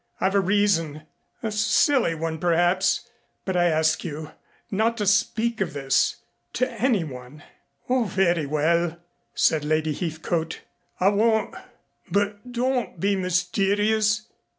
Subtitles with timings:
[0.19, 1.03] "I've a reason
[1.43, 3.07] a silly one, perhaps,
[3.45, 4.31] but I ask you
[4.71, 6.15] not to speak of this
[6.53, 7.43] to anyone."
[7.87, 8.97] "Oh, very well,"
[9.35, 10.61] said Lady Heathcote,
[10.99, 11.53] "I won't.
[12.09, 14.25] But don't be mysterious.